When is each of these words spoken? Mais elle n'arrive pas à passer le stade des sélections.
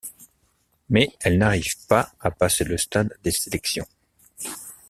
Mais 0.89 1.11
elle 1.19 1.37
n'arrive 1.37 1.75
pas 1.87 2.11
à 2.19 2.31
passer 2.31 2.63
le 2.63 2.75
stade 2.79 3.15
des 3.23 3.29
sélections. 3.29 3.85